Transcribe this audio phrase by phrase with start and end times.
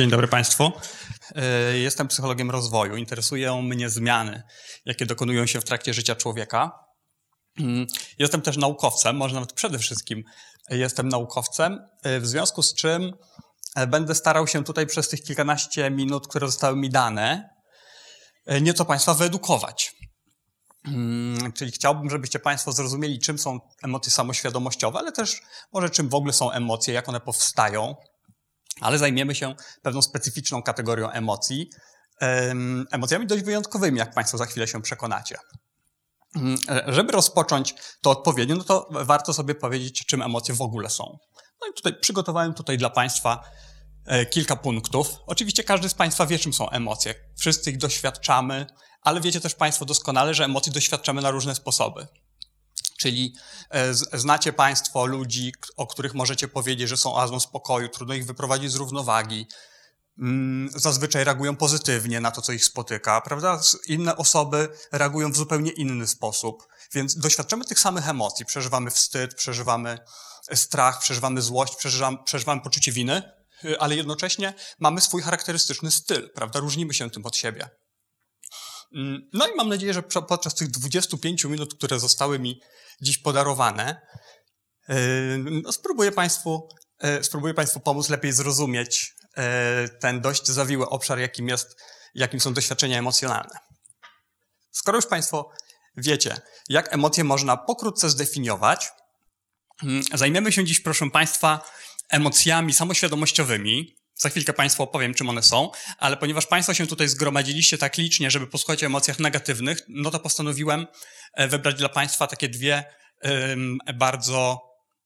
[0.00, 0.72] Dzień dobry Państwu.
[1.34, 2.96] E, jestem psychologiem rozwoju.
[2.96, 4.42] Interesują mnie zmiany,
[4.84, 6.72] jakie dokonują się w trakcie życia człowieka.
[7.58, 7.86] Mm,
[8.18, 10.24] jestem też naukowcem, może nawet przede wszystkim
[10.70, 13.12] jestem naukowcem, e, w związku z czym
[13.76, 17.50] e, będę starał się tutaj przez tych kilkanaście minut, które zostały mi dane,
[18.60, 19.92] nieco Państwa wyedukować.
[20.86, 25.40] Mm, czyli chciałbym, żebyście Państwo zrozumieli, czym są emocje samoświadomościowe, ale też
[25.72, 27.96] może czym w ogóle są emocje, jak one powstają,
[28.80, 31.70] ale zajmiemy się pewną specyficzną kategorią emocji,
[32.90, 35.36] emocjami dość wyjątkowymi, jak Państwo za chwilę się przekonacie.
[36.36, 40.90] Mm, e, żeby rozpocząć to odpowiednio, no to warto sobie powiedzieć, czym emocje w ogóle
[40.90, 41.18] są.
[41.60, 43.44] No i tutaj przygotowałem tutaj dla Państwa
[44.06, 45.16] e, kilka punktów.
[45.26, 47.14] Oczywiście każdy z Państwa wie, czym są emocje.
[47.38, 48.66] Wszyscy ich doświadczamy,
[49.02, 52.06] ale wiecie też Państwo doskonale, że emocji doświadczamy na różne sposoby.
[53.00, 53.34] Czyli
[53.70, 58.72] e, znacie Państwo ludzi, o których możecie powiedzieć, że są oazą spokoju, trudno ich wyprowadzić
[58.72, 59.46] z równowagi.
[60.18, 63.60] Mm, zazwyczaj reagują pozytywnie na to, co ich spotyka, prawda?
[63.86, 66.66] Inne osoby reagują w zupełnie inny sposób.
[66.92, 68.46] Więc doświadczamy tych samych emocji.
[68.46, 69.98] Przeżywamy wstyd, przeżywamy
[70.54, 73.22] strach, przeżywamy złość, przeżywamy, przeżywamy poczucie winy,
[73.64, 76.60] y, ale jednocześnie mamy swój charakterystyczny styl, prawda?
[76.60, 77.70] Różnimy się tym od siebie.
[78.94, 82.60] Mm, no i mam nadzieję, że podczas tych 25 minut, które zostały mi
[83.02, 84.00] dziś podarowane,
[84.88, 84.94] yy,
[85.62, 86.68] no spróbuję, Państwu,
[87.02, 89.42] yy, spróbuję Państwu pomóc lepiej zrozumieć yy,
[90.00, 91.76] ten dość zawiły obszar, jakim, jest,
[92.14, 93.58] jakim są doświadczenia emocjonalne.
[94.70, 95.50] Skoro już Państwo
[95.96, 98.90] wiecie, jak emocje można pokrótce zdefiniować,
[100.14, 101.60] zajmiemy się dziś, proszę Państwa,
[102.08, 107.78] emocjami samoświadomościowymi, za chwilkę Państwu opowiem, czym one są, ale ponieważ Państwo się tutaj zgromadziliście
[107.78, 110.86] tak licznie, żeby posłuchać o emocjach negatywnych, no to postanowiłem
[111.34, 112.84] e, wybrać dla Państwa takie dwie
[113.22, 114.60] um, bardzo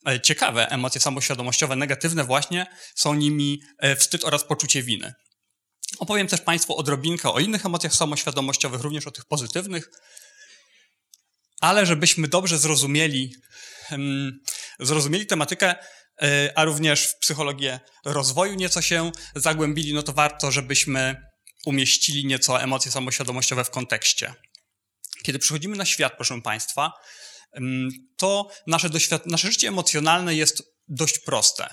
[0.08, 5.14] e, ciekawe emocje samoświadomościowe, negatywne właśnie, są nimi e, wstyd oraz poczucie winy.
[5.98, 9.90] Opowiem też Państwu odrobinkę o innych emocjach samoświadomościowych, również o tych pozytywnych,
[11.60, 13.34] ale żebyśmy dobrze zrozumieli,
[13.90, 14.40] um,
[14.80, 15.74] zrozumieli tematykę,
[16.54, 21.16] a również w psychologię rozwoju nieco się zagłębili, no to warto, żebyśmy
[21.66, 24.34] umieścili nieco emocje samoświadomościowe w kontekście.
[25.22, 26.92] Kiedy przychodzimy na świat, proszę Państwa,
[28.16, 28.88] to nasze,
[29.26, 31.68] nasze życie emocjonalne jest dość proste.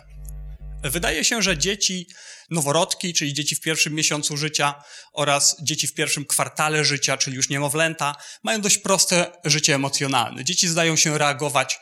[0.83, 2.07] Wydaje się, że dzieci
[2.49, 7.49] noworodki, czyli dzieci w pierwszym miesiącu życia oraz dzieci w pierwszym kwartale życia, czyli już
[7.49, 10.43] niemowlęta, mają dość proste życie emocjonalne.
[10.43, 11.79] Dzieci zdają się reagować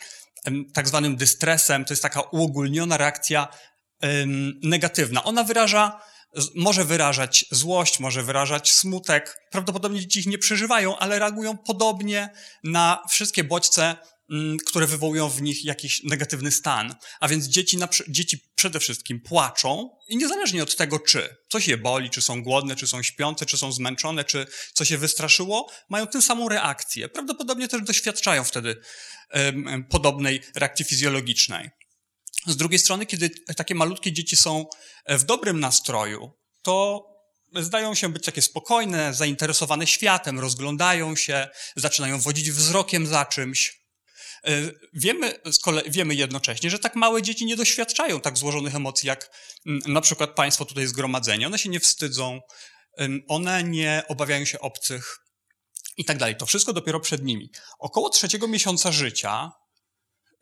[0.73, 3.47] tak zwanym dystresem, to jest taka uogólniona reakcja
[4.63, 5.23] negatywna.
[5.23, 6.01] Ona wyraża,
[6.55, 9.37] może wyrażać złość, może wyrażać smutek.
[9.51, 12.29] Prawdopodobnie dzieci ich nie przeżywają, ale reagują podobnie
[12.63, 13.95] na wszystkie bodźce,
[14.65, 16.95] które wywołują w nich jakiś negatywny stan.
[17.19, 21.77] A więc dzieci, na, dzieci przede wszystkim płaczą i niezależnie od tego, czy coś je
[21.77, 26.07] boli, czy są głodne, czy są śpiące, czy są zmęczone, czy coś je wystraszyło, mają
[26.07, 27.09] tę samą reakcję.
[27.09, 28.81] Prawdopodobnie też doświadczają wtedy
[29.89, 31.69] podobnej reakcji fizjologicznej.
[32.47, 34.65] Z drugiej strony, kiedy takie malutkie dzieci są
[35.09, 37.05] w dobrym nastroju, to
[37.55, 43.78] zdają się być takie spokojne, zainteresowane światem, rozglądają się, zaczynają wodzić wzrokiem za czymś.
[44.47, 45.39] E, wiemy,
[45.87, 49.31] wiemy jednocześnie, że tak małe dzieci nie doświadczają tak złożonych emocji, jak
[49.65, 51.45] na przykład Państwo tutaj zgromadzeni.
[51.45, 52.39] One się nie wstydzą,
[53.27, 55.19] one nie obawiają się obcych,
[55.99, 56.35] i tak dalej.
[56.35, 57.51] To wszystko dopiero przed nimi.
[57.79, 59.51] Około trzeciego miesiąca życia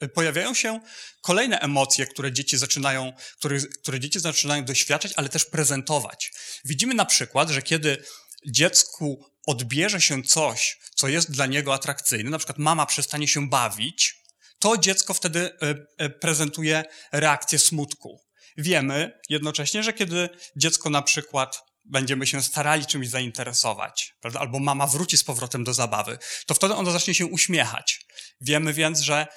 [0.03, 0.80] y, pojawiają się
[1.22, 6.31] kolejne emocje, które dzieci zaczynają, które, które dzieci zaczynają doświadczać, ale też prezentować.
[6.66, 8.03] Widzimy na przykład, że kiedy
[8.47, 14.16] dziecku odbierze się coś, co jest dla niego atrakcyjne, na przykład mama przestanie się bawić,
[14.59, 18.22] to dziecko wtedy y, y, prezentuje reakcję smutku.
[18.57, 24.40] Wiemy jednocześnie, że kiedy dziecko na przykład będziemy się starali czymś zainteresować, prawda?
[24.40, 28.06] albo mama wróci z powrotem do zabawy, to wtedy ona zacznie się uśmiechać.
[28.41, 29.28] Wiemy więc, że,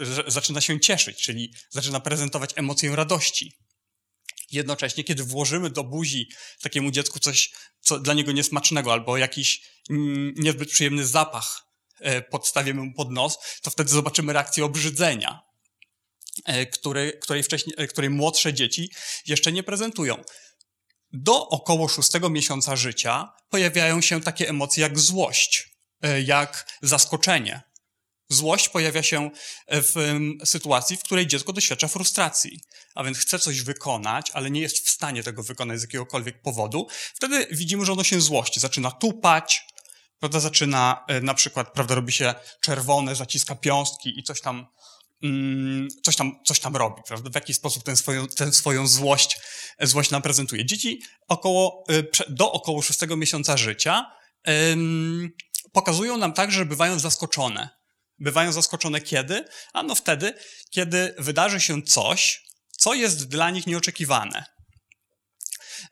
[0.00, 3.58] że zaczyna się cieszyć, czyli zaczyna prezentować emocję radości.
[4.52, 6.28] Jednocześnie, kiedy włożymy do buzi
[6.62, 11.62] takiemu dziecku coś, co dla niego niesmacznego, albo jakiś mm, niezbyt przyjemny zapach
[12.00, 15.40] e, podstawimy mu pod nos, to wtedy zobaczymy reakcję obrzydzenia,
[16.44, 18.90] e, której, której, wcześniej, e, której młodsze dzieci
[19.26, 20.24] jeszcze nie prezentują.
[21.12, 25.68] Do około szóstego miesiąca życia pojawiają się takie emocje jak złość,
[26.24, 27.62] jak zaskoczenie.
[28.28, 29.30] Złość pojawia się
[29.68, 32.60] w sytuacji, w której dziecko doświadcza frustracji,
[32.94, 36.86] a więc chce coś wykonać, ale nie jest w stanie tego wykonać z jakiegokolwiek powodu.
[37.14, 39.66] Wtedy widzimy, że ono się złości, zaczyna tupać,
[40.18, 44.66] prawda, zaczyna e, na przykład, prawda, robi się czerwone, zaciska piąstki i coś tam
[45.22, 47.30] mm, coś, tam, coś tam robi, prawda?
[47.30, 49.38] w jaki sposób tę swoją, tę swoją złość,
[49.80, 50.66] złość nam prezentuje.
[50.66, 51.84] Dzieci około,
[52.28, 54.12] do około szóstego miesiąca życia
[55.72, 57.76] pokazują nam także, że bywają zaskoczone.
[58.18, 59.44] Bywają zaskoczone kiedy?
[59.72, 60.34] Ano wtedy,
[60.70, 62.46] kiedy wydarzy się coś,
[62.78, 64.44] co jest dla nich nieoczekiwane.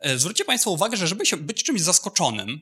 [0.00, 2.61] E, zwróćcie Państwo uwagę, że żeby się być czymś zaskoczonym,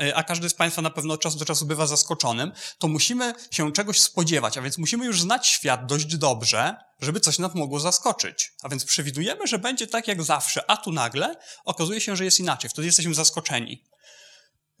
[0.00, 3.34] e, a każdy z Państwa na pewno od czasu do czasu bywa zaskoczonym, to musimy
[3.50, 7.80] się czegoś spodziewać, a więc musimy już znać świat dość dobrze, żeby coś nas mogło
[7.80, 8.52] zaskoczyć.
[8.62, 12.40] A więc przewidujemy, że będzie tak jak zawsze, a tu nagle okazuje się, że jest
[12.40, 12.70] inaczej.
[12.70, 13.84] Wtedy jesteśmy zaskoczeni.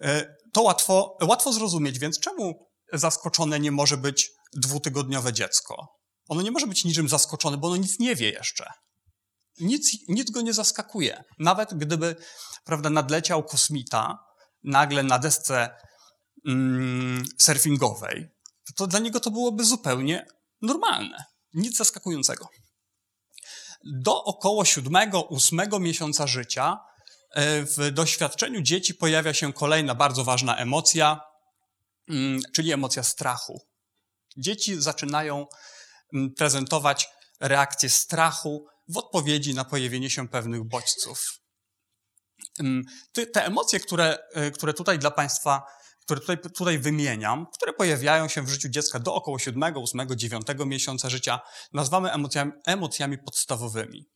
[0.00, 5.88] E, to łatwo, łatwo zrozumieć, więc czemu zaskoczone nie może być dwutygodniowe dziecko?
[6.28, 8.64] Ono nie może być niczym zaskoczone, bo ono nic nie wie jeszcze.
[9.60, 11.24] Nic, nic go nie zaskakuje.
[11.38, 12.16] Nawet gdyby
[12.64, 14.18] prawda, nadleciał kosmita
[14.62, 15.70] nagle na desce
[16.46, 18.28] mm, surfingowej,
[18.76, 20.26] to dla niego to byłoby zupełnie
[20.62, 21.24] normalne.
[21.54, 22.48] Nic zaskakującego.
[23.84, 26.78] Do około siódmego, ósmego miesiąca życia
[27.30, 31.20] e, w doświadczeniu dzieci pojawia się kolejna bardzo ważna emocja,
[32.54, 33.60] czyli emocja strachu.
[34.36, 35.46] Dzieci zaczynają
[36.14, 37.08] mm, prezentować
[37.40, 41.40] reakcję strachu w odpowiedzi na pojawienie się pewnych bodźców.
[43.32, 45.62] Te emocje, które, e, które tutaj dla Państwa,
[46.04, 50.46] które tutaj, tutaj wymieniam, które pojawiają się w życiu dziecka do około 7, 8, 9
[50.66, 51.40] miesiąca życia,
[51.72, 54.13] nazywamy emocjami, emocjami podstawowymi.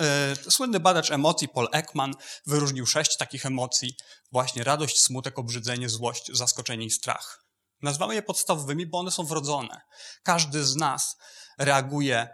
[0.00, 2.14] E, słynny badacz emocji Paul Ekman
[2.46, 3.96] wyróżnił sześć takich emocji,
[4.32, 7.44] właśnie radość, smutek, obrzydzenie, złość, zaskoczenie i strach.
[7.82, 9.80] Nazywamy je podstawowymi, bo one są wrodzone.
[10.22, 11.16] Każdy z nas
[11.58, 12.28] reaguje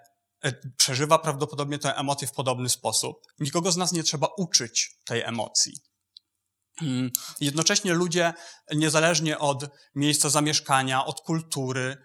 [0.45, 3.17] E, przeżywa prawdopodobnie tę emocję w podobny sposób.
[3.39, 5.73] Nikogo z nas nie trzeba uczyć tej emocji.
[6.83, 7.11] Mm,
[7.41, 8.33] jednocześnie ludzie,
[8.75, 9.65] niezależnie od
[9.95, 11.97] miejsca zamieszkania, od kultury,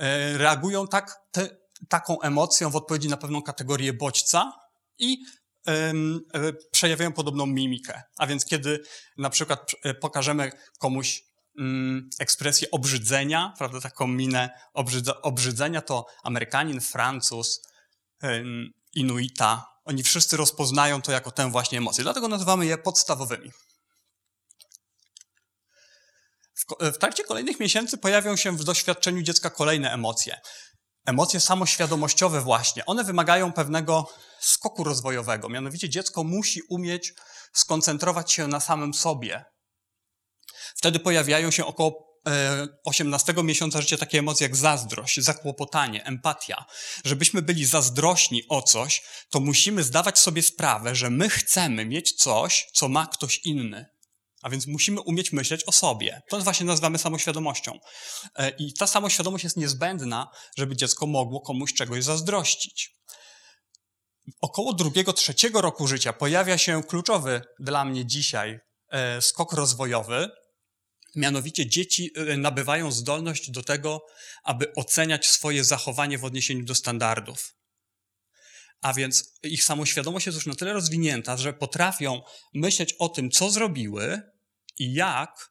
[0.00, 1.48] e, reagują tak, te,
[1.88, 4.52] taką emocją w odpowiedzi na pewną kategorię bodźca
[4.98, 5.18] i
[5.66, 5.92] e,
[6.70, 8.02] przejawiają podobną mimikę.
[8.18, 8.80] A więc kiedy
[9.18, 9.70] na przykład
[10.00, 11.24] pokażemy komuś
[11.58, 14.50] mm, ekspresję obrzydzenia, prawda, taką minę
[15.22, 17.62] obrzydzenia, to Amerykanin, Francuz,
[18.94, 22.04] Inuita, oni wszyscy rozpoznają to jako tę właśnie emocję.
[22.04, 23.50] Dlatego nazywamy je podstawowymi.
[26.54, 30.40] W, w trakcie kolejnych miesięcy pojawią się w doświadczeniu dziecka kolejne emocje.
[31.06, 32.86] Emocje samoświadomościowe właśnie.
[32.86, 34.10] One wymagają pewnego
[34.46, 35.48] skoku rozwojowego.
[35.48, 37.12] Mianowicie dziecko musi umieć
[37.52, 39.44] skoncentrować się na samym sobie.
[40.76, 42.14] Wtedy pojawiają się około
[42.84, 46.64] 18 e, miesiąca życia takie emocje jak zazdrość, zakłopotanie, empatia.
[47.04, 52.66] Żebyśmy byli zazdrośni o coś, to musimy zdawać sobie sprawę, że my chcemy mieć coś,
[52.72, 53.86] co ma ktoś inny.
[54.42, 56.22] A więc musimy umieć myśleć o sobie.
[56.28, 57.78] To właśnie nazywamy samoświadomością.
[58.36, 62.93] E, I ta samoświadomość jest niezbędna, żeby dziecko mogło komuś czegoś zazdrościć.
[64.40, 70.30] Około drugiego, trzeciego roku życia pojawia się kluczowy dla mnie dzisiaj e, skok rozwojowy,
[71.16, 74.06] Mianowicie dzieci y, nabywają zdolność do tego,
[74.44, 77.54] aby oceniać swoje zachowanie w odniesieniu do standardów.
[78.80, 82.22] A więc ich samoświadomość jest już na tyle rozwinięta, że potrafią
[82.54, 84.22] myśleć o tym, co zrobiły
[84.78, 85.50] i jak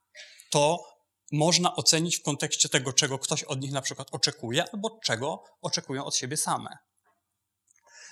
[0.52, 0.84] to
[1.32, 6.06] można ocenić w kontekście tego, czego ktoś od nich na przykład oczekuje, albo czego oczekują
[6.06, 6.78] od siebie same.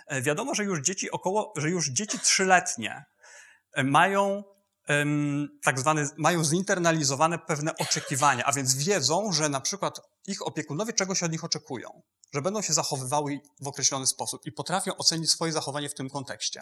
[0.08, 3.06] E, wiadomo, że już dzieci około, że już dzieci trzyletnie
[3.74, 4.44] e, mają
[5.64, 11.24] tak zwane, mają zinternalizowane pewne oczekiwania, a więc wiedzą, że na przykład ich opiekunowie czegoś
[11.24, 12.02] od nich oczekują,
[12.34, 16.62] że będą się zachowywały w określony sposób i potrafią ocenić swoje zachowanie w tym kontekście.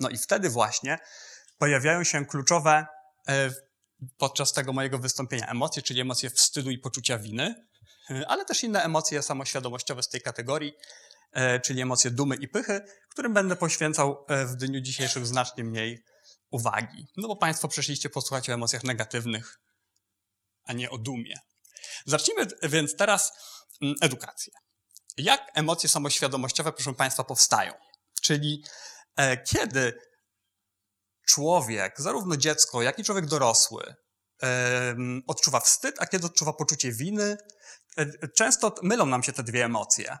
[0.00, 0.98] No i wtedy właśnie
[1.58, 2.86] pojawiają się kluczowe
[3.28, 3.50] e,
[4.18, 7.54] podczas tego mojego wystąpienia emocje, czyli emocje wstydu i poczucia winy,
[8.28, 10.72] ale też inne emocje samoświadomościowe z tej kategorii,
[11.64, 16.04] czyli emocje dumy i pychy, którym będę poświęcał w dniu dzisiejszym znacznie mniej
[16.50, 17.06] uwagi.
[17.16, 19.60] No bo Państwo przyszliście posłuchać o emocjach negatywnych,
[20.64, 21.34] a nie o dumie.
[22.06, 23.32] Zacznijmy więc teraz
[23.82, 24.52] mm, edukację.
[25.16, 27.72] Jak emocje samoświadomościowe, proszę Państwa, powstają?
[28.22, 28.64] Czyli
[29.16, 29.98] e, kiedy
[31.26, 33.94] człowiek, zarówno dziecko, jak i człowiek dorosły,
[34.42, 34.96] e,
[35.26, 37.36] odczuwa wstyd, a kiedy odczuwa poczucie winy,
[37.96, 40.18] e, często mylą nam się te dwie emocje.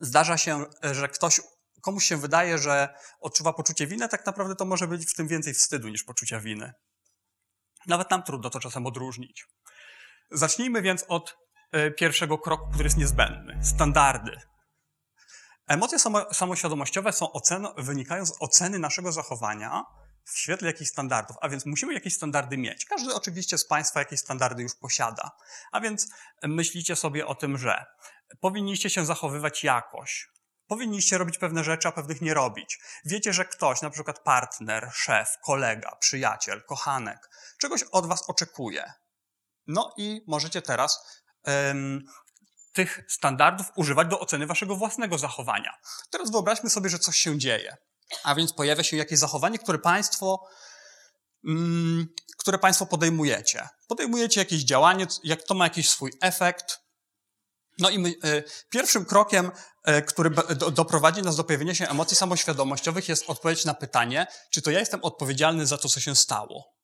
[0.00, 1.40] Zdarza się, że ktoś
[1.82, 5.54] komuś się wydaje, że odczuwa poczucie winy, tak naprawdę to może być w tym więcej
[5.54, 6.72] wstydu niż poczucia winy.
[7.86, 9.46] Nawet nam trudno to czasem odróżnić.
[10.30, 11.36] Zacznijmy więc od
[11.72, 13.64] e, pierwszego kroku, który jest niezbędny.
[13.64, 14.40] Standardy.
[15.66, 19.84] Emocje samo, samoświadomościowe są ocen, wynikają z oceny naszego zachowania
[20.26, 22.84] w świetle jakichś standardów, a więc musimy jakieś standardy mieć.
[22.84, 25.30] Każdy oczywiście z Państwa jakieś standardy już posiada.
[25.72, 26.08] A więc
[26.42, 27.84] myślicie sobie o tym, że
[28.40, 30.28] powinniście się zachowywać jakoś.
[30.66, 32.78] Powinniście robić pewne rzeczy, a pewnych nie robić.
[33.04, 38.92] Wiecie, że ktoś, na przykład partner, szef, kolega, przyjaciel, kochanek, czegoś od Was oczekuje.
[39.66, 42.04] No i możecie teraz um,
[42.72, 45.78] tych standardów używać do oceny Waszego własnego zachowania.
[46.10, 47.76] Teraz wyobraźmy sobie, że coś się dzieje.
[48.24, 50.48] A więc pojawia się jakieś zachowanie, które Państwo,
[51.44, 52.06] mm,
[52.38, 53.68] które państwo podejmujecie.
[53.88, 56.80] Podejmujecie jakieś działanie, jak to ma jakiś swój efekt.
[57.78, 59.50] No i my, y, pierwszym krokiem,
[59.88, 64.62] y, który do, doprowadzi nas do pojawienia się emocji samoświadomościowych, jest odpowiedź na pytanie, czy
[64.62, 66.74] to ja jestem odpowiedzialny za to, co się stało.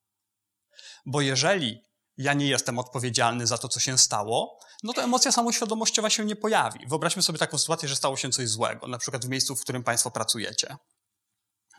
[1.06, 1.82] Bo jeżeli
[2.16, 6.36] ja nie jestem odpowiedzialny za to, co się stało, no to emocja samoświadomościowa się nie
[6.36, 6.86] pojawi.
[6.86, 9.84] Wyobraźmy sobie taką sytuację, że stało się coś złego, na przykład w miejscu, w którym
[9.84, 10.76] Państwo pracujecie.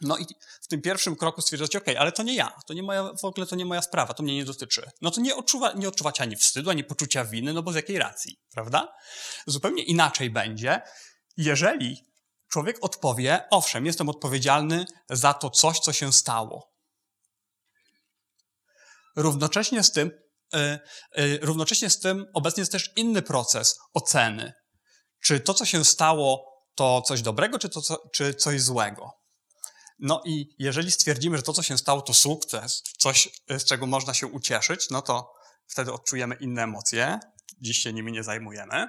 [0.01, 0.25] No i
[0.61, 3.47] w tym pierwszym kroku stwierdzacie, ok, ale to nie ja, to nie moja, w ogóle
[3.47, 4.91] to nie moja sprawa, to mnie nie dotyczy.
[5.01, 7.99] No to nie, odczuwa, nie odczuwacie ani wstydu, ani poczucia winy, no bo z jakiej
[7.99, 8.93] racji, prawda?
[9.47, 10.81] Zupełnie inaczej będzie,
[11.37, 12.05] jeżeli
[12.51, 16.73] człowiek odpowie, owszem, jestem odpowiedzialny za to coś, co się stało.
[19.15, 20.11] Równocześnie z tym,
[20.53, 20.79] yy,
[21.15, 24.53] yy, równocześnie z tym obecnie jest też inny proces oceny.
[25.23, 29.22] Czy to, co się stało, to coś dobrego, czy, to, co, czy coś złego?
[30.03, 34.13] No i jeżeli stwierdzimy, że to, co się stało, to sukces, coś, z czego można
[34.13, 35.33] się ucieszyć, no to
[35.67, 37.19] wtedy odczujemy inne emocje.
[37.61, 38.87] Dziś się nimi nie zajmujemy.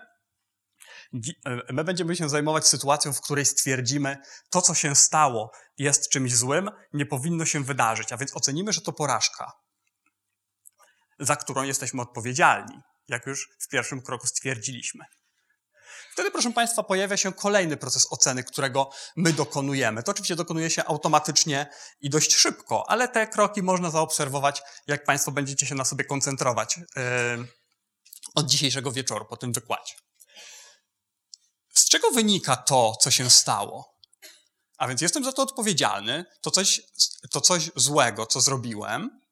[1.73, 4.16] My będziemy się zajmować sytuacją, w której stwierdzimy,
[4.50, 8.80] to, co się stało, jest czymś złym, nie powinno się wydarzyć, a więc ocenimy, że
[8.80, 9.52] to porażka,
[11.18, 15.04] za którą jesteśmy odpowiedzialni, jak już w pierwszym kroku stwierdziliśmy.
[16.14, 20.02] Wtedy, proszę Państwa, pojawia się kolejny proces oceny, którego my dokonujemy.
[20.02, 21.66] To oczywiście dokonuje się automatycznie
[22.00, 26.76] i dość szybko, ale te kroki można zaobserwować, jak Państwo będziecie się na sobie koncentrować
[26.76, 26.85] yy,
[28.35, 29.94] od dzisiejszego wieczoru po tym wykładzie.
[31.75, 33.94] Z czego wynika to, co się stało?
[34.78, 36.80] A więc jestem za to odpowiedzialny, to coś,
[37.30, 39.23] to coś złego, co zrobiłem.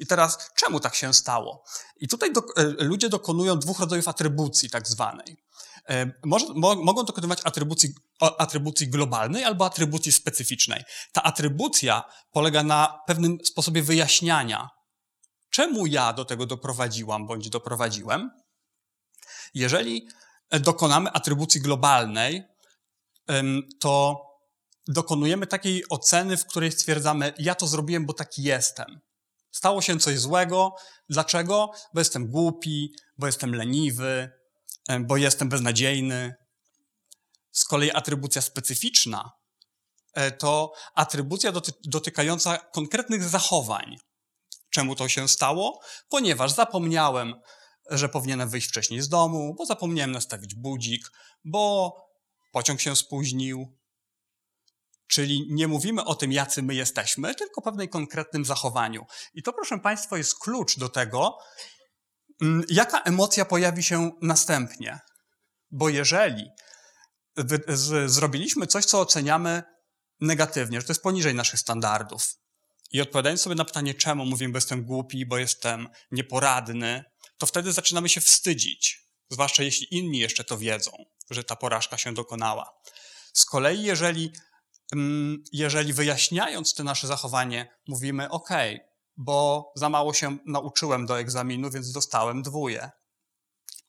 [0.00, 1.64] I teraz, czemu tak się stało?
[1.96, 5.36] I tutaj do, e, ludzie dokonują dwóch rodzajów atrybucji, tak zwanej.
[5.88, 10.84] E, może, mo, mogą dokonywać atrybucji, atrybucji globalnej albo atrybucji specyficznej.
[11.12, 14.68] Ta atrybucja polega na pewnym sposobie wyjaśniania,
[15.50, 18.30] czemu ja do tego doprowadziłam bądź doprowadziłem.
[19.54, 20.08] Jeżeli
[20.50, 22.42] dokonamy atrybucji globalnej,
[23.80, 24.20] to
[24.88, 29.00] dokonujemy takiej oceny, w której stwierdzamy, ja to zrobiłem, bo taki jestem.
[29.50, 30.74] Stało się coś złego.
[31.08, 31.70] Dlaczego?
[31.94, 34.30] Bo jestem głupi, bo jestem leniwy,
[35.00, 36.34] bo jestem beznadziejny.
[37.52, 39.30] Z kolei atrybucja specyficzna
[40.14, 43.96] e, to atrybucja doty dotykająca konkretnych zachowań.
[44.70, 45.80] Czemu to się stało?
[46.08, 47.34] Ponieważ zapomniałem,
[47.90, 51.10] że powinienem wyjść wcześniej z domu, bo zapomniałem nastawić budzik,
[51.44, 51.94] bo
[52.52, 53.79] pociąg się spóźnił.
[55.10, 59.06] Czyli nie mówimy o tym, jacy my jesteśmy, tylko o pewnym konkretnym zachowaniu.
[59.34, 61.38] I to, proszę Państwa, jest klucz do tego,
[62.40, 65.00] Mm, jaka emocja pojawi się następnie?
[65.70, 66.50] Bo jeżeli
[68.06, 69.62] zrobiliśmy coś, co oceniamy
[70.20, 72.34] negatywnie, że to jest poniżej naszych standardów,
[72.92, 77.04] i odpowiadając sobie na pytanie, czemu mówimy, bo jestem głupi, bo jestem nieporadny,
[77.38, 78.98] to wtedy zaczynamy się wstydzić,
[79.28, 80.92] zwłaszcza jeśli inni jeszcze to wiedzą,
[81.30, 82.70] że ta porażka się dokonała.
[83.34, 84.32] Z kolei, jeżeli,
[85.52, 88.48] jeżeli wyjaśniając te nasze zachowanie, mówimy, OK,
[89.16, 92.90] bo za mało się nauczyłem do egzaminu, więc dostałem dwóje.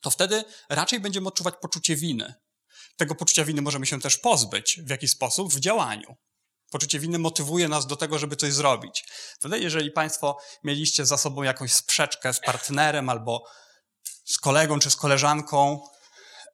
[0.01, 2.33] To wtedy raczej będziemy odczuwać poczucie winy.
[2.97, 6.15] Tego poczucia winy możemy się też pozbyć w jakiś sposób w działaniu.
[6.71, 9.03] Poczucie winy motywuje nas do tego, żeby coś zrobić.
[9.39, 13.43] Wtedy, jeżeli Państwo mieliście za sobą jakąś sprzeczkę z partnerem albo
[14.25, 15.79] z kolegą czy z koleżanką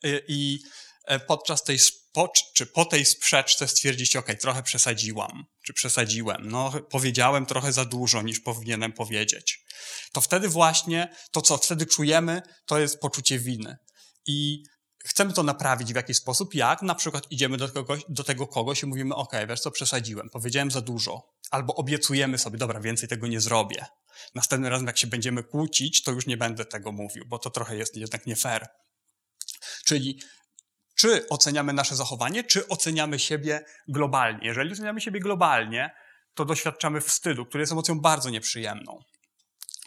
[0.05, 0.59] y, i
[1.05, 1.79] e, podczas tej
[2.17, 7.85] po, czy po tej sprzeczce stwierdzić, ok, trochę przesadziłam, czy przesadziłem, no powiedziałem trochę za
[7.85, 9.65] dużo niż powinienem powiedzieć,
[10.13, 13.77] to wtedy właśnie to, co wtedy czujemy, to jest poczucie winy.
[14.27, 14.63] I
[15.05, 18.83] chcemy to naprawić w jakiś sposób, jak na przykład idziemy do, kogoś, do tego kogoś
[18.83, 23.27] i mówimy, ok, wiesz co, przesadziłem, powiedziałem za dużo, albo obiecujemy sobie, dobra, więcej tego
[23.27, 23.85] nie zrobię.
[24.35, 27.77] Następnym razem, jak się będziemy kłócić, to już nie będę tego mówił, bo to trochę
[27.77, 28.67] jest jednak nie fair.
[29.85, 30.19] Czyli
[30.97, 34.47] czy oceniamy nasze zachowanie, czy oceniamy siebie globalnie.
[34.47, 35.95] Jeżeli oceniamy siebie globalnie,
[36.33, 38.99] to doświadczamy wstydu, który jest emocją bardzo nieprzyjemną.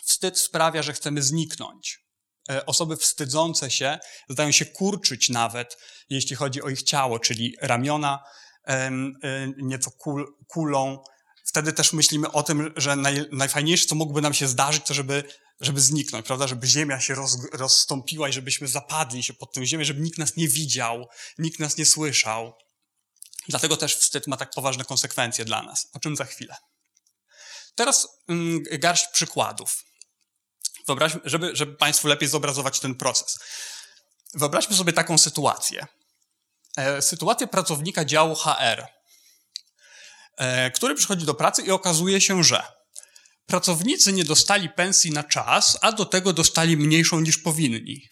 [0.05, 1.99] Wstyd sprawia, że chcemy zniknąć.
[2.51, 3.99] E, osoby wstydzące się
[4.29, 5.77] zdają się kurczyć nawet,
[6.11, 8.25] jeśli chodzi o ich ciało, czyli ramiona
[8.67, 8.91] e,
[9.57, 11.03] nieco kul, kulą,
[11.45, 15.25] wtedy też myślimy o tym, że naj, najfajniejsze, co mógłby nam się zdarzyć, to żeby,
[15.61, 16.47] żeby zniknąć, prawda?
[16.47, 20.37] Żeby ziemia się roz, rozstąpiła i żebyśmy zapadli się pod tym ziemię, żeby nikt nas
[20.37, 22.53] nie widział, nikt nas nie słyszał.
[23.49, 26.57] Dlatego też wstyd ma tak poważne konsekwencje dla nas, o czym za chwilę.
[27.75, 29.85] Teraz mm, garść przykładów.
[30.87, 33.39] Wyobraźmy, żeby, żeby Państwu lepiej zobrazować ten proces.
[34.35, 35.87] Wyobraźmy sobie taką sytuację.
[36.77, 38.87] E, sytuację pracownika działu HR,
[40.37, 42.80] e, który przychodzi do pracy i okazuje się, że
[43.51, 48.09] pracownicy nie dostali pensji na czas, a do tego dostali mniejszą niż powinni.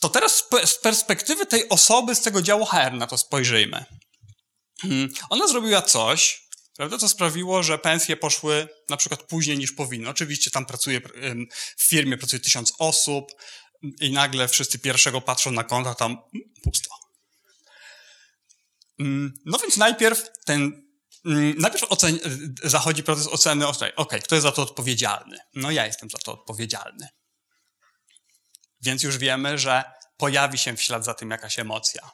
[0.00, 3.84] To teraz z perspektywy tej osoby z tego działu HR na to spojrzyjmy.
[4.80, 10.10] Hmm, ona zrobiła coś, prawda, co sprawiło, że pensje poszły na przykład później niż powinno.
[10.10, 11.00] Oczywiście tam pracuje,
[11.76, 13.32] w firmie pracuje tysiąc osób
[14.00, 16.90] i nagle wszyscy pierwszego patrzą na konta, tam hmm, pusto.
[18.98, 20.87] Hmm, no więc najpierw ten
[21.56, 22.18] Najpierw ocen,
[22.64, 25.38] zachodzi proces oceny, okej, okay, kto jest za to odpowiedzialny?
[25.54, 27.08] No ja jestem za to odpowiedzialny.
[28.80, 29.84] Więc już wiemy, że
[30.16, 32.10] pojawi się w ślad za tym jakaś emocja.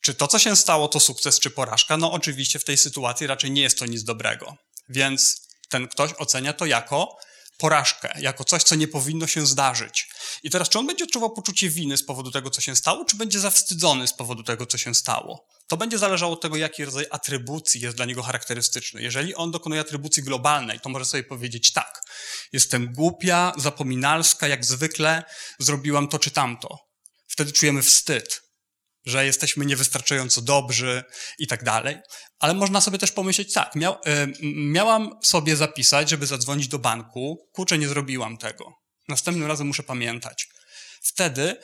[0.00, 1.96] Czy to, co się stało, to sukces czy porażka?
[1.96, 4.56] No oczywiście w tej sytuacji raczej nie jest to nic dobrego.
[4.88, 7.16] Więc ten ktoś ocenia to jako
[7.58, 10.08] porażkę, jako coś, co nie powinno się zdarzyć.
[10.42, 13.16] I teraz, czy on będzie odczuwał poczucie winy z powodu tego, co się stało, czy
[13.16, 15.46] będzie zawstydzony z powodu tego, co się stało?
[15.66, 19.02] To będzie zależało od tego, jaki rodzaj atrybucji jest dla niego charakterystyczny.
[19.02, 22.02] Jeżeli on dokonuje atrybucji globalnej, to może sobie powiedzieć tak.
[22.52, 25.24] Jestem głupia, zapominalska, jak zwykle,
[25.58, 26.78] zrobiłam to czy tamto.
[27.26, 28.47] Wtedy czujemy wstyd
[29.08, 31.04] że jesteśmy niewystarczająco dobrzy
[31.38, 31.96] i tak dalej.
[32.38, 33.98] Ale można sobie też pomyśleć, tak, miał, y,
[34.54, 38.72] miałam sobie zapisać, żeby zadzwonić do banku, kurczę, nie zrobiłam tego.
[39.08, 40.48] Następnym razem muszę pamiętać.
[41.02, 41.56] Wtedy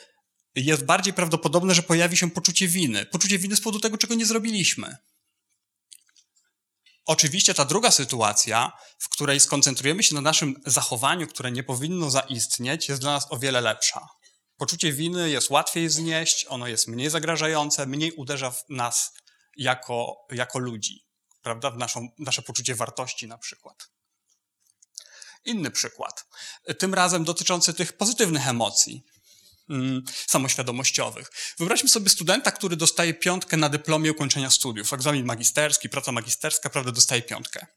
[0.55, 3.05] jest bardziej prawdopodobne, że pojawi się poczucie winy.
[3.05, 4.95] Poczucie winy z powodu tego, czego nie zrobiliśmy.
[7.05, 12.89] Oczywiście ta druga sytuacja, w której skoncentrujemy się na naszym zachowaniu, które nie powinno zaistnieć,
[12.89, 14.07] jest dla nas o wiele lepsza.
[14.57, 19.13] Poczucie winy jest łatwiej znieść, ono jest mniej zagrażające, mniej uderza w nas
[19.57, 21.05] jako, jako ludzi,
[21.41, 21.71] prawda?
[21.71, 23.89] W naszą, nasze poczucie wartości na przykład.
[25.45, 26.25] Inny przykład,
[26.79, 29.03] tym razem dotyczący tych pozytywnych emocji
[29.69, 31.31] mm, samoświadomościowych.
[31.57, 36.91] Wyobraźmy sobie studenta, który dostaje piątkę na dyplomie ukończenia studiów, egzamin magisterski, praca magisterska, prawda,
[36.91, 37.67] dostaje piątkę.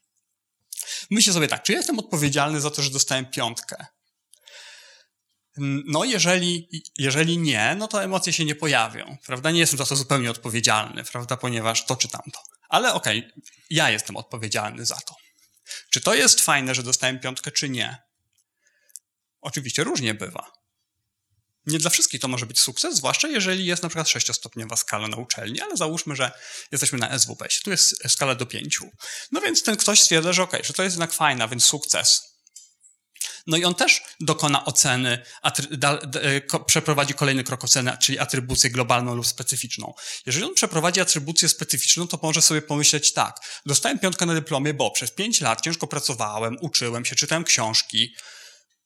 [1.11, 3.87] Myślę sobie tak, czy ja jestem odpowiedzialny za to, że dostałem piątkę?
[5.87, 6.69] No, jeżeli,
[6.99, 9.51] jeżeli nie, no to emocje się nie pojawią, prawda?
[9.51, 11.37] Nie jestem za to zupełnie odpowiedzialny, prawda?
[11.37, 12.43] Ponieważ to czy tamto.
[12.69, 15.15] Ale okej, okay, ja jestem odpowiedzialny za to.
[15.91, 17.99] Czy to jest fajne, że dostałem piątkę, czy nie?
[19.41, 20.53] Oczywiście różnie bywa.
[21.67, 25.17] Nie dla wszystkich to może być sukces, zwłaszcza jeżeli jest na przykład sześciostopniowa skala na
[25.17, 26.33] uczelni, ale załóżmy, że
[26.73, 27.49] jesteśmy na SWP.
[27.65, 28.91] Tu jest skala do pięciu.
[29.33, 32.28] No więc ten ktoś stwierdza, że okej, okay, że to jest jednak fajna, więc sukces.
[33.47, 39.27] No i on też dokona oceny, e, przeprowadzi kolejny krok oceny, czyli atrybucję globalną lub
[39.27, 39.95] specyficzną.
[40.27, 44.91] Jeżeli on przeprowadzi atrybucję specyficzną, to może sobie pomyśleć tak, dostałem piątkę na dyplomie, bo
[44.91, 48.15] przez pięć lat ciężko pracowałem, uczyłem się, czytałem książki,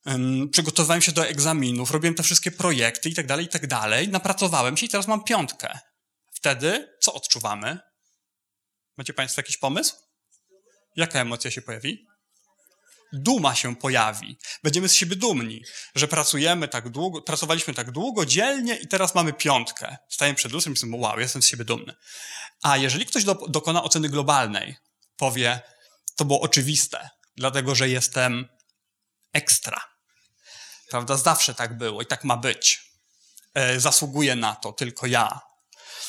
[0.07, 4.09] um, przygotowywałem się do egzaminów, robiłem te wszystkie projekty i tak dalej, i tak dalej,
[4.09, 5.79] napracowałem się i teraz mam piątkę.
[6.35, 7.79] Wtedy co odczuwamy?
[8.97, 9.97] Macie Państwo jakiś pomysł?
[10.97, 12.12] Jaka emocja się pojawi?
[13.13, 14.39] Duma się pojawi.
[14.63, 15.63] Będziemy z siebie dumni,
[15.95, 19.97] że pracujemy tak długo, pracowaliśmy tak długo, dzielnie i teraz mamy piątkę.
[20.09, 21.95] Stajemy przed lustrem i myślimy, wow, jestem z siebie dumny.
[22.63, 24.77] A jeżeli ktoś do, dokona oceny globalnej,
[25.17, 25.61] powie,
[26.17, 28.49] to było oczywiste, dlatego że jestem
[29.33, 29.81] ekstra.
[30.89, 31.17] Prawda?
[31.17, 32.93] Zawsze tak było i tak ma być.
[33.55, 35.41] E, zasługuję na to, tylko ja.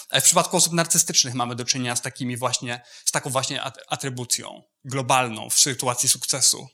[0.09, 4.63] E, w przypadku osób narcystycznych mamy do czynienia z takimi właśnie, z taką właśnie atrybucją
[4.85, 6.67] globalną w sytuacji sukcesu.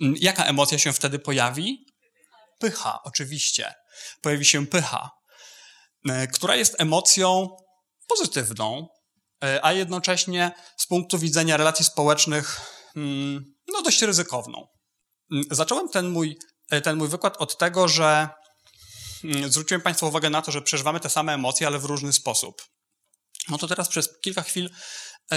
[0.00, 1.86] Mm, jaka emocja się wtedy pojawi?
[2.58, 3.74] Pycha, oczywiście.
[4.20, 5.10] Pojawi się pycha,
[6.08, 7.56] e, która jest emocją
[8.08, 8.88] pozytywną,
[9.44, 12.60] e, a jednocześnie z punktu widzenia relacji społecznych
[12.96, 14.66] mm, no dość ryzykowną.
[15.32, 16.38] Mm, zacząłem ten mój,
[16.70, 18.28] e, ten mój wykład od tego, że
[19.48, 22.62] zwróciłem Państwu uwagę na to, że przeżywamy te same emocje, ale w różny sposób.
[23.48, 24.70] No to teraz przez kilka chwil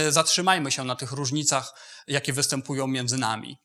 [0.09, 1.73] zatrzymajmy się na tych różnicach,
[2.07, 3.57] jakie występują między nami.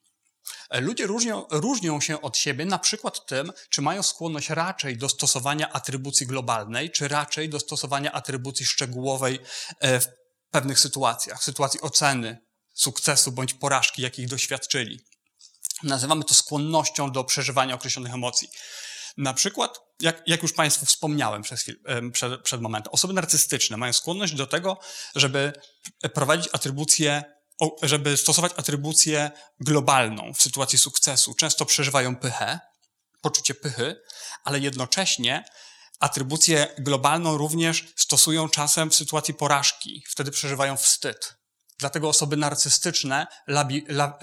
[0.70, 5.72] Ludzie różnią, różnią się od siebie na przykład tym, czy mają skłonność raczej do stosowania
[5.72, 9.38] atrybucji globalnej, czy raczej do stosowania atrybucji szczegółowej
[9.80, 10.08] e, w
[10.50, 12.38] pewnych sytuacjach, sytuacji oceny
[12.74, 15.00] sukcesu bądź porażki, jakich doświadczyli.
[15.82, 18.48] Nazywamy to skłonnością do przeżywania określonych emocji.
[19.16, 21.80] Na przykład, jak, jak już Państwu wspomniałem przez chwil,
[22.12, 24.78] przed, przed momentem, osoby narcystyczne mają skłonność do tego,
[25.14, 25.52] żeby
[26.14, 27.24] prowadzić atrybucję,
[27.82, 31.34] żeby stosować atrybucję globalną w sytuacji sukcesu.
[31.34, 32.60] Często przeżywają pychę,
[33.20, 34.02] poczucie pychy,
[34.44, 35.44] ale jednocześnie
[36.00, 40.04] atrybucję globalną również stosują czasem w sytuacji porażki.
[40.08, 41.34] Wtedy przeżywają wstyd.
[41.78, 44.18] Dlatego osoby narcystyczne labi, la,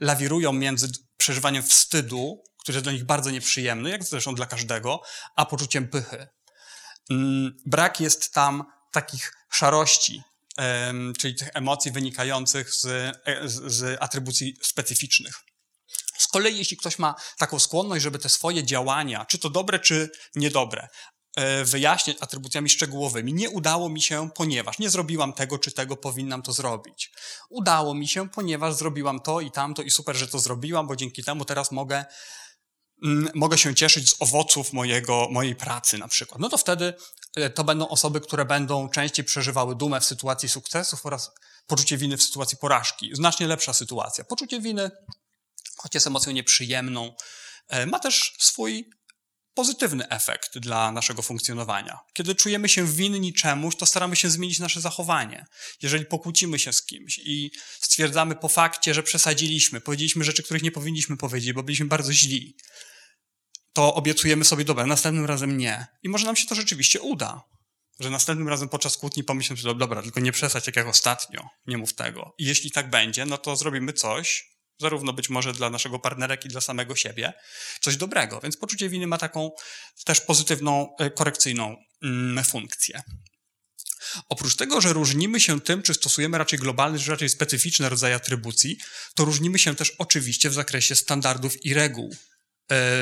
[0.00, 5.02] lawirują między przeżywaniem wstydu, który jest dla nich bardzo nieprzyjemny, jak zresztą dla każdego,
[5.36, 6.28] a poczuciem pychy.
[7.10, 10.22] Mm, brak jest tam takich szarości,
[11.18, 15.34] czyli tych emocji wynikających z, e, z, z atrybucji specyficznych.
[16.18, 20.10] Z kolei, jeśli ktoś ma taką skłonność, żeby te swoje działania, czy to dobre, czy
[20.34, 20.88] niedobre,
[21.36, 23.34] E, wyjaśniać atrybucjami szczegółowymi.
[23.34, 27.12] Nie udało mi się, ponieważ nie zrobiłam tego czy tego, powinnam to zrobić.
[27.50, 31.24] Udało mi się, ponieważ zrobiłam to i tamto i super, że to zrobiłam, bo dzięki
[31.24, 32.04] temu teraz mogę,
[33.04, 36.40] mm, mogę się cieszyć z owoców mojego, mojej pracy na przykład.
[36.40, 36.94] No to wtedy
[37.54, 41.30] to będą osoby, które będą częściej przeżywały dumę w sytuacji sukcesów oraz
[41.66, 43.10] poczucie winy w sytuacji porażki.
[43.12, 44.24] Znacznie lepsza sytuacja.
[44.24, 44.90] Poczucie winy,
[45.76, 47.14] choć jest emocją nieprzyjemną,
[47.68, 48.90] e, ma też swój
[49.54, 51.98] pozytywny efekt dla naszego funkcjonowania.
[52.12, 55.46] Kiedy czujemy się winni czemuś, to staramy się zmienić nasze zachowanie.
[55.82, 60.70] Jeżeli pokłócimy się z kimś i stwierdzamy po fakcie, że przesadziliśmy, powiedzieliśmy rzeczy, których nie
[60.70, 62.56] powinniśmy powiedzieć, bo byliśmy bardzo źli,
[63.72, 65.86] to obiecujemy sobie, dobra, następnym razem nie.
[66.02, 67.44] I może nam się to rzeczywiście uda.
[68.00, 71.78] Że następnym razem podczas kłótni pomyślimy sobie, dobra, tylko nie przesać jak, jak ostatnio, nie
[71.78, 72.34] mów tego.
[72.38, 76.44] I jeśli tak będzie, no to zrobimy coś, zarówno być może dla naszego partnera, jak
[76.44, 77.32] i dla samego siebie,
[77.80, 78.40] coś dobrego.
[78.40, 79.50] Więc poczucie winy ma taką
[80.04, 83.02] też pozytywną, e, korekcyjną mm, funkcję.
[84.28, 88.78] Oprócz tego, że różnimy się tym, czy stosujemy raczej globalne, czy raczej specyficzne rodzaje atrybucji,
[89.14, 92.16] to różnimy się też oczywiście w zakresie standardów i reguł,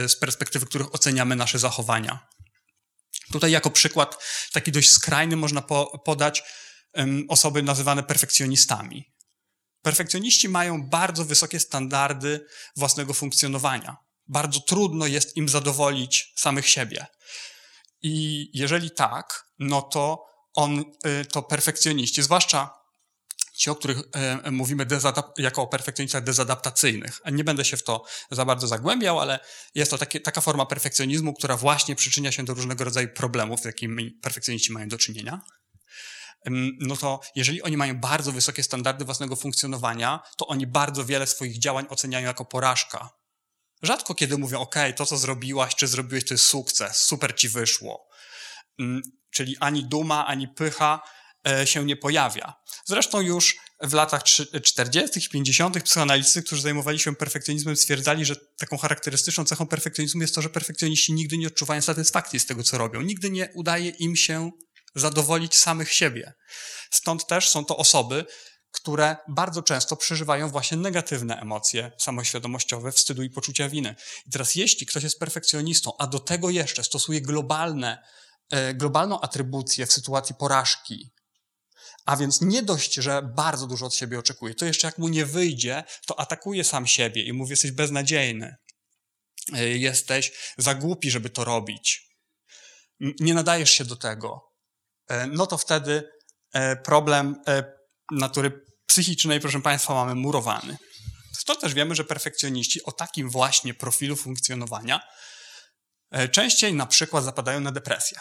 [0.08, 2.28] z perspektywy których oceniamy nasze zachowania.
[3.32, 6.42] Tutaj jako przykład taki dość skrajny można po, podać
[7.28, 9.12] osoby nazywane perfekcjonistami.
[9.82, 13.96] Perfekcjoniści mają bardzo wysokie standardy własnego funkcjonowania.
[14.26, 17.06] Bardzo trudno jest im zadowolić samych siebie.
[18.02, 22.70] I jeżeli tak, no to on, y, to perfekcjoniści, zwłaszcza
[23.58, 23.98] ci, o których
[24.46, 24.86] y, mówimy
[25.38, 27.20] jako o perfekcjonistach dezadaptacyjnych.
[27.32, 29.40] Nie będę się w to za bardzo zagłębiał, ale
[29.74, 33.64] jest to takie, taka forma perfekcjonizmu, która właśnie przyczynia się do różnego rodzaju problemów, z
[33.64, 35.40] jakimi perfekcjoniści mają do czynienia
[36.80, 41.58] no to jeżeli oni mają bardzo wysokie standardy własnego funkcjonowania, to oni bardzo wiele swoich
[41.58, 43.10] działań oceniają jako porażka.
[43.82, 48.08] Rzadko kiedy mówią, OK, to co zrobiłaś, czy zrobiłeś, to jest sukces, super ci wyszło.
[49.30, 51.17] Czyli ani duma, ani pycha e,
[51.64, 52.54] się nie pojawia.
[52.84, 54.22] Zresztą już w latach
[54.62, 55.18] 40.
[55.26, 55.82] i 50.
[55.82, 61.12] psychoanalitycy, którzy zajmowali się perfekcjonizmem, stwierdzali, że taką charakterystyczną cechą perfekcjonizmu jest to, że perfekcjoniści
[61.12, 63.00] nigdy nie odczuwają satysfakcji z tego, co robią.
[63.00, 64.50] Nigdy nie udaje im się
[64.94, 66.32] zadowolić samych siebie.
[66.90, 68.24] Stąd też są to osoby,
[68.70, 73.94] które bardzo często przeżywają właśnie negatywne emocje samoświadomościowe, wstydu i poczucia winy.
[74.26, 78.02] I teraz, jeśli ktoś jest perfekcjonistą, a do tego jeszcze stosuje globalne,
[78.50, 81.12] e, globalną atrybucję w sytuacji porażki,
[82.08, 85.26] a więc nie dość, że bardzo dużo od siebie oczekuje, to jeszcze jak mu nie
[85.26, 88.56] wyjdzie, to atakuje sam siebie i mówi, jesteś beznadziejny,
[89.52, 92.08] e, jesteś za głupi, żeby to robić,
[93.00, 94.40] nie nadajesz się do tego.
[95.08, 96.10] E, no to wtedy
[96.52, 97.42] e, problem
[98.12, 100.76] natury psychicznej, proszę Państwa, mamy murowany.
[101.46, 105.00] To też wiemy, że perfekcjoniści o takim właśnie profilu funkcjonowania
[106.32, 108.20] częściej na przykład zapadają na depresję.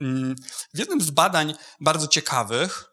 [0.00, 0.36] Mm,
[0.74, 2.84] w jednym z badań bardzo ciekawych,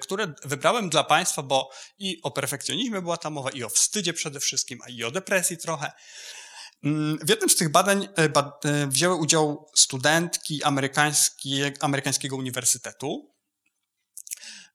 [0.00, 4.40] które wybrałem dla Państwa, bo i o perfekcjonizmie była ta mowa, i o wstydzie przede
[4.40, 5.92] wszystkim, a i o depresji trochę,
[6.84, 8.30] Mm, w jednym z tych badań e,
[8.64, 10.60] e, wzięły udział studentki
[11.80, 13.34] amerykańskiego uniwersytetu.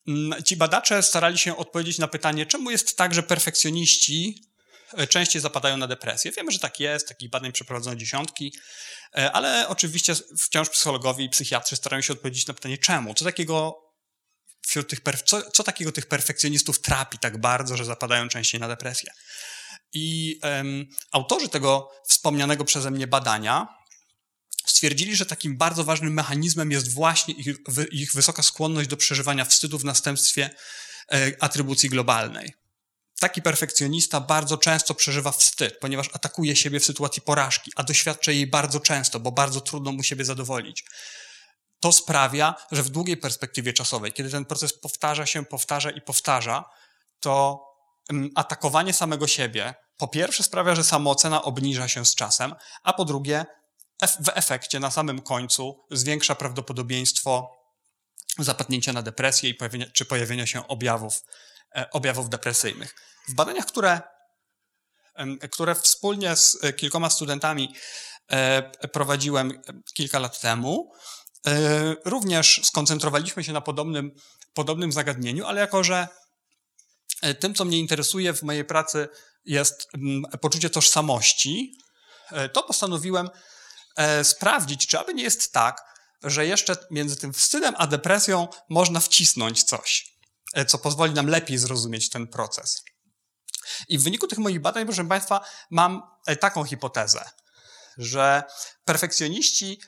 [0.07, 4.43] Mm, ci badacze starali się odpowiedzieć na pytanie, czemu jest tak, że perfekcjoniści
[4.93, 6.31] e, częściej zapadają na depresję.
[6.31, 8.53] Wiemy, że tak jest, takich badań przeprowadzono dziesiątki,
[9.11, 13.13] ale oczywiście wciąż psychologowie i psychiatrzy starają się odpowiedzieć na pytanie, czemu?
[13.13, 13.85] Co takiego
[14.67, 19.11] wśród tych, co, co takiego tych perfekcjonistów trapi tak bardzo, że zapadają częściej na depresję?
[19.93, 23.67] I um, autorzy tego wspomnianego przeze mnie badania
[24.65, 27.47] stwierdzili, że takim bardzo ważnym mechanizmem jest właśnie ich,
[27.91, 30.49] ich wysoka skłonność do przeżywania wstydu w następstwie
[31.11, 32.53] e, atrybucji globalnej.
[33.19, 38.47] Taki perfekcjonista bardzo często przeżywa wstyd, ponieważ atakuje siebie w sytuacji porażki, a doświadcza jej
[38.47, 40.85] bardzo często, bo bardzo trudno mu siebie zadowolić.
[41.79, 46.65] To sprawia, że w długiej perspektywie czasowej, kiedy ten proces powtarza się, powtarza i powtarza,
[47.19, 47.65] to
[48.35, 53.45] atakowanie samego siebie po pierwsze sprawia, że samoocena obniża się z czasem, a po drugie
[54.19, 57.55] w efekcie na samym końcu zwiększa prawdopodobieństwo
[58.39, 61.21] zapadnięcia na depresję i pojawienia, czy pojawienia się objawów,
[61.91, 62.95] objawów depresyjnych.
[63.27, 64.01] W badaniach, które,
[65.51, 67.75] które wspólnie z kilkoma studentami
[68.31, 69.61] e, prowadziłem
[69.93, 70.91] kilka lat temu,
[71.47, 74.11] e, również skoncentrowaliśmy się na podobnym,
[74.53, 76.07] podobnym zagadnieniu, ale jako że
[77.39, 79.07] tym, co mnie interesuje w mojej pracy,
[79.45, 79.87] jest
[80.41, 81.77] poczucie tożsamości,
[82.53, 83.29] to postanowiłem
[84.23, 85.81] sprawdzić, czy aby nie jest tak,
[86.23, 90.18] że jeszcze między tym wstydem a depresją można wcisnąć coś, e,
[90.67, 92.83] co pozwoli nam lepiej zrozumieć ten proces.
[93.87, 97.29] I w wyniku tych moich badań, proszę Państwa, mam e, taką hipotezę,
[97.97, 98.43] że
[98.85, 99.81] perfekcjoniści,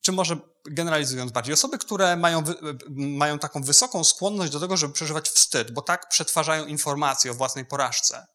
[0.00, 2.52] czy może generalizując bardziej, osoby, które mają, e,
[2.90, 7.64] mają taką wysoką skłonność do tego, żeby przeżywać wstyd, bo tak przetwarzają informacje o własnej
[7.64, 8.26] porażce,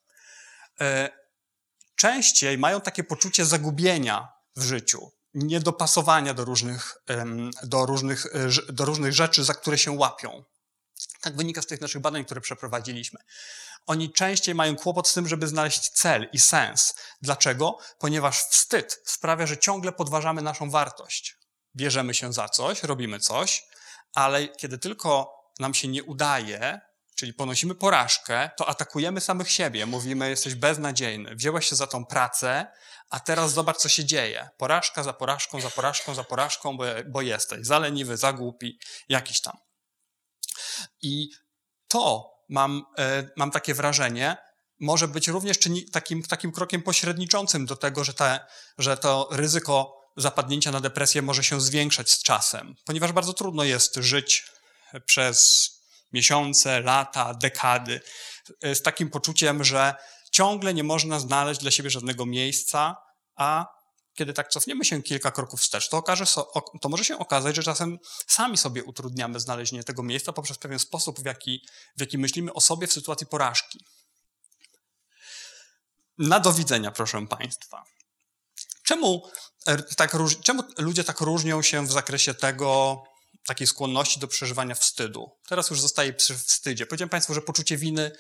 [1.96, 6.96] częściej mają takie poczucie zagubienia w życiu, niedopasowania do różnych,
[7.64, 10.44] do, różnych, e, do różnych rzeczy, za które się łapią.
[11.22, 13.20] Tak wynika z tych naszych badań, które przeprowadziliśmy.
[13.86, 16.96] Oni częściej mają kłopot z tym, żeby znaleźć cel i sens.
[17.22, 17.78] Dlaczego?
[18.00, 21.36] Ponieważ wstyd sprawia, że ciągle podważamy naszą wartość.
[21.76, 23.64] Bierzemy się za coś, robimy coś,
[24.14, 26.82] ale kiedy tylko nam się nie udaje,
[27.16, 29.86] czyli ponosimy porażkę, to atakujemy samych siebie.
[29.86, 32.68] Mówimy, jesteś beznadziejny, wziąłeś się za tą pracę,
[33.10, 34.50] a teraz zobacz, co się dzieje.
[34.58, 38.80] Porażka za porażką, za porażką, za porażką, bo, bo jesteś za leniwy, za głupi,
[39.10, 39.58] jakiś tam.
[41.02, 41.30] I
[41.88, 44.38] to mam, e, mam takie wrażenie,
[44.80, 45.58] może być również
[45.92, 48.40] takim, takim krokiem pośredniczącym do tego, że, te,
[48.78, 53.96] że to ryzyko zapadnięcia na depresję może się zwiększać z czasem, ponieważ bardzo trudno jest
[53.96, 54.46] żyć
[55.06, 55.70] przez
[56.14, 58.02] miesiące, lata, dekady
[58.62, 59.96] e, z takim poczuciem, że
[60.32, 62.96] ciągle nie można znaleźć dla siebie żadnego miejsca,
[63.36, 63.79] a
[64.20, 66.26] kiedy tak cofniemy się kilka kroków wstecz, to, okaże,
[66.82, 71.20] to może się okazać, że czasem sami sobie utrudniamy znalezienie tego miejsca poprzez pewien sposób,
[71.20, 71.66] w jaki,
[71.98, 73.86] w jaki myślimy o sobie w sytuacji porażki.
[76.18, 77.84] Na do widzenia, proszę Państwa.
[78.84, 79.30] Czemu,
[79.98, 83.04] tak, czemu ludzie tak różnią się w zakresie tego,
[83.46, 85.32] takiej skłonności do przeżywania wstydu?
[85.48, 86.86] Teraz już zostaje przy wstydzie.
[86.86, 88.12] Powiedziałem Państwu, że poczucie winy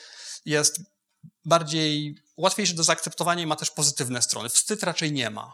[0.45, 0.79] jest
[1.45, 4.49] bardziej łatwiejszy do zaakceptowania i ma też pozytywne strony.
[4.49, 5.53] Wstyd raczej nie ma.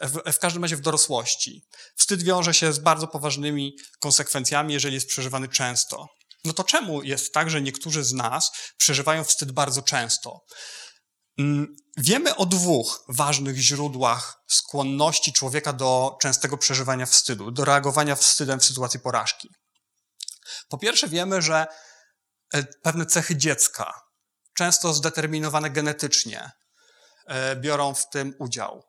[0.00, 1.62] W, w, każdym razie w dorosłości.
[1.96, 6.08] Wstyd wiąże się z bardzo poważnymi konsekwencjami, jeżeli jest przeżywany często.
[6.44, 10.40] No to czemu jest tak, że niektórzy z nas przeżywają wstyd bardzo często?
[11.38, 18.60] Mm, wiemy o dwóch ważnych źródłach skłonności człowieka do częstego przeżywania wstydu, do reagowania wstydem
[18.60, 19.48] w sytuacji porażki.
[20.68, 21.66] Po pierwsze, wiemy, że
[22.54, 24.00] e, pewne cechy dziecka,
[24.54, 26.50] często zdeterminowane genetycznie,
[27.26, 28.87] e, biorą w tym udział.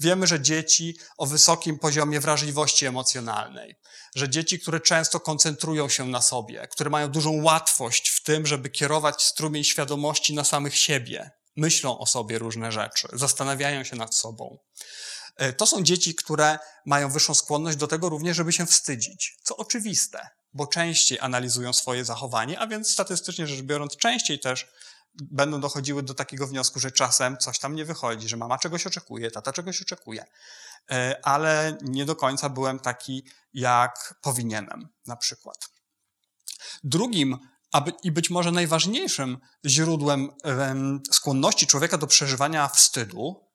[0.00, 3.76] Wiemy, że dzieci o wysokim poziomie wrażliwości emocjonalnej,
[4.14, 8.70] że dzieci, które często koncentrują się na sobie, które mają dużą łatwość w tym, żeby
[8.70, 14.58] kierować strumień świadomości na samych siebie, myślą o sobie różne rzeczy, zastanawiają się nad sobą.
[15.36, 19.56] E, to są dzieci, które mają wyższą skłonność do tego również, żeby się wstydzić, co
[19.56, 24.66] oczywiste, bo częściej analizują swoje zachowanie, a więc statystycznie rzecz biorąc, częściej też
[25.22, 29.30] będą dochodziły do takiego wniosku, że czasem coś tam nie wychodzi, że mama czegoś oczekuje,
[29.30, 30.24] tata czegoś oczekuje,
[30.90, 35.68] e, ale nie do końca byłem taki, jak powinienem, na przykład.
[36.84, 37.38] Drugim
[37.74, 40.30] aby, i być może najważniejszym źródłem
[41.10, 43.48] skłonności człowieka do przeżywania wstydu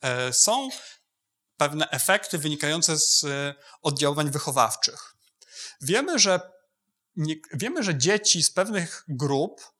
[0.00, 0.68] e, są
[1.56, 5.16] pewne efekty wynikające z e, oddziaływań wychowawczych.
[5.80, 6.40] Wiemy, że,
[7.54, 9.73] wiemy, że dzieci z pewnych grup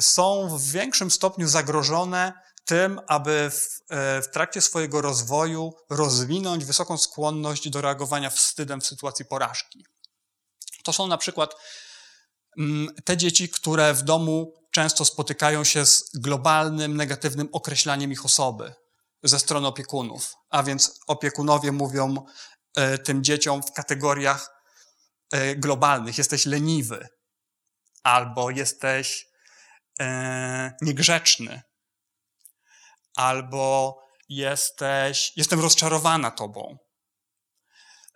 [0.00, 2.32] są w większym stopniu zagrożone
[2.64, 8.86] tym, aby w, e, w, trakcie swojego rozwoju rozwinąć wysoką skłonność do reagowania wstydem w
[8.86, 9.86] sytuacji porażki.
[10.84, 11.54] To są na przykład
[12.58, 18.74] mm, te dzieci, które w domu często spotykają się z globalnym, negatywnym określaniem ich osoby
[19.22, 20.34] ze strony opiekunów.
[20.50, 22.26] A więc opiekunowie mówią
[22.76, 24.50] e, tym dzieciom w kategoriach
[25.32, 27.08] e, globalnych: jesteś leniwy,
[28.02, 29.26] albo jesteś
[30.00, 31.62] e, niegrzeczny,
[33.16, 36.78] albo jesteś, jestem rozczarowana tobą.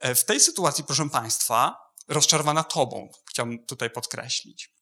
[0.01, 1.77] E, w tej sytuacji, proszę Państwa,
[2.09, 4.75] rozczarowana tobą, chciałbym tutaj podkreślić.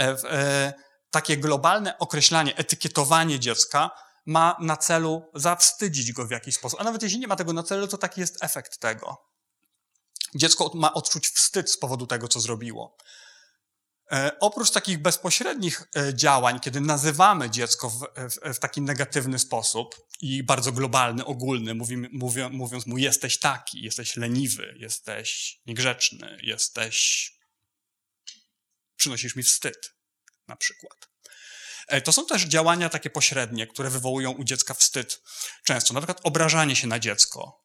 [0.00, 0.72] E, e,
[1.10, 3.90] takie globalne określanie, etykietowanie dziecka
[4.26, 6.80] ma na celu zawstydzić go w jakiś sposób.
[6.80, 9.16] A nawet jeśli nie ma tego na celu, to taki jest efekt tego.
[10.34, 12.96] Dziecko ma odczuć wstyd z powodu tego, co zrobiło.
[14.12, 20.06] E, oprócz takich bezpośrednich e, działań, kiedy nazywamy dziecko w, w, w taki negatywny sposób
[20.20, 27.30] i bardzo globalny, ogólny, mówimy, mówią, mówiąc mu jesteś taki, jesteś leniwy, jesteś niegrzeczny, jesteś...
[28.96, 29.94] przynosisz mi wstyd,
[30.48, 31.08] na przykład.
[31.88, 35.22] E, to są też działania takie pośrednie, które wywołują u dziecka wstyd
[35.64, 35.94] często.
[35.94, 37.64] Na przykład obrażanie się na dziecko.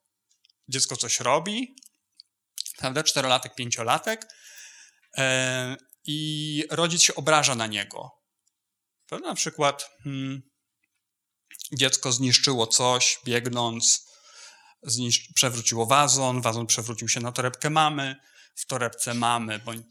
[0.68, 1.76] Dziecko coś robi,
[2.78, 4.28] prawda, czterolatek, pięciolatek,
[6.08, 8.12] i rodzic się obraża na niego.
[9.06, 9.28] Prawda?
[9.28, 10.42] Na przykład hmm,
[11.74, 14.08] dziecko zniszczyło coś, biegnąc,
[15.36, 18.16] przewróciło wazon, wazon przewrócił się na torebkę mamy,
[18.56, 19.86] w torebce mamy, bądź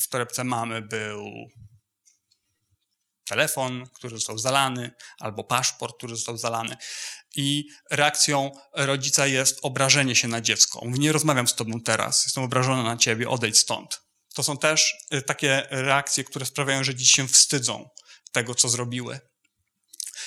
[0.00, 1.24] w torebce mamy był
[3.24, 6.76] telefon, który został zalany, albo paszport, który został zalany.
[7.36, 10.80] I reakcją rodzica jest obrażenie się na dziecko.
[10.84, 14.02] mówi, nie rozmawiam z tobą teraz, jestem obrażona na ciebie, odejdź stąd.
[14.32, 17.88] To są też y, takie reakcje, które sprawiają, że dzieci się wstydzą
[18.32, 19.20] tego, co zrobiły.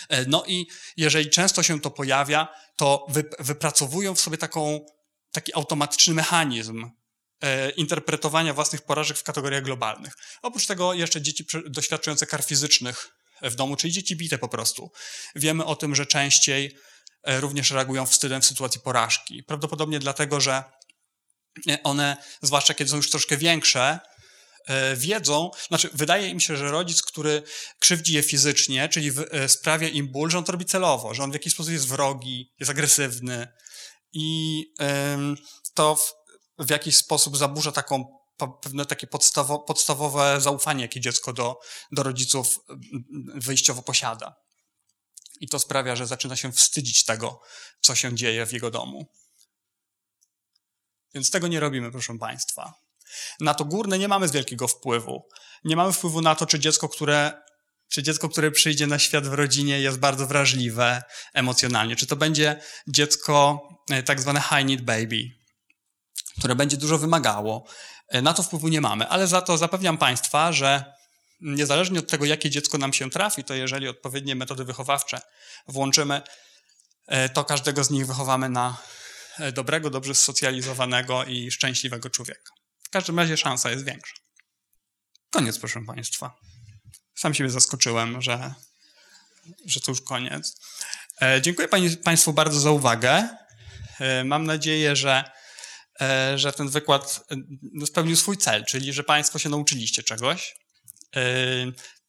[0.09, 3.07] E, no i jeżeli często się to pojawia, to
[3.39, 4.85] wypracowują w sobie taką,
[5.31, 6.89] taki automatyczny mechanizm
[7.41, 10.13] e, interpretowania własnych porażek w kategoriach globalnych.
[10.41, 13.09] Oprócz tego jeszcze dzieci doświadczające kar fizycznych
[13.41, 14.91] w domu, czyli dzieci bite po prostu.
[15.35, 16.77] Wiemy o tym, że częściej
[17.23, 19.43] e, również reagują wstydem w sytuacji porażki.
[19.43, 20.63] Prawdopodobnie dlatego, że
[21.83, 23.99] one, zwłaszcza kiedy są już troszkę większe,
[24.65, 27.43] e, wiedzą, znaczy wydaje im się, że rodzic, który
[27.79, 31.31] krzywdzi je fizycznie, czyli e, sprawia im ból, że on to robi celowo, że on
[31.31, 33.47] w jakiś sposób jest wrogi, jest agresywny
[34.13, 34.63] i
[35.73, 36.13] to w,
[36.59, 38.05] w jakiś sposób zaburza taką
[38.61, 41.59] pewne takie podstawo, podstawowe zaufanie, jakie dziecko do,
[41.91, 42.59] do rodziców
[43.35, 44.35] wyjściowo posiada.
[45.41, 47.41] I to sprawia, że zaczyna się wstydzić tego,
[47.81, 49.05] co się dzieje w jego domu.
[51.15, 52.73] Więc tego nie robimy, proszę Państwa.
[53.39, 55.27] Na to górne nie mamy z wielkiego wpływu.
[55.63, 57.41] Nie mamy wpływu na to, czy dziecko, które,
[57.89, 61.95] czy dziecko, które przyjdzie na świat w rodzinie, jest bardzo wrażliwe emocjonalnie.
[61.95, 65.31] Czy to będzie dziecko e, tak zwane high need baby,
[66.39, 67.67] które będzie dużo wymagało.
[68.07, 70.93] E, na to wpływu nie mamy, ale za to zapewniam Państwa, że
[71.41, 75.21] niezależnie od tego, jakie dziecko nam się trafi, to jeżeli odpowiednie metody wychowawcze
[75.67, 76.21] włączymy,
[77.07, 78.77] e, to każdego z nich wychowamy na
[79.53, 82.51] dobrego, dobrze socjalizowanego i szczęśliwego człowieka.
[82.83, 84.15] W każdym razie szansa jest większa.
[85.29, 86.35] Koniec, proszę Państwa.
[87.15, 88.53] Sam siebie zaskoczyłem, że,
[89.65, 90.59] że to już koniec.
[91.21, 93.29] E, dziękuję pani, Państwu bardzo za uwagę.
[93.99, 95.23] E, mam nadzieję, że,
[96.01, 97.27] e, że ten wykład
[97.85, 100.55] spełnił swój cel, czyli że Państwo się nauczyliście czegoś.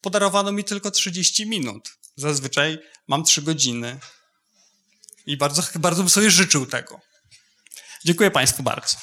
[0.01, 1.89] Podarowano mi tylko 30 minut.
[2.15, 3.99] Zazwyczaj mam 3 godziny.
[5.25, 7.01] I bardzo, bardzo bym sobie życzył tego.
[8.05, 8.97] Dziękuję Państwu bardzo.